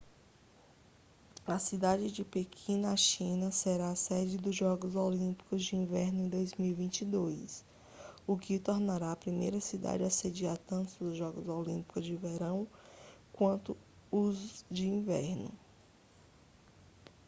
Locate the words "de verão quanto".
12.03-13.77